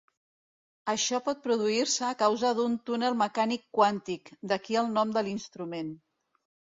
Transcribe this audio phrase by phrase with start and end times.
[0.91, 5.93] Això pot produir-se a causa d'un túnel mecànic quàntic, d'aquí el nom de l'instrument.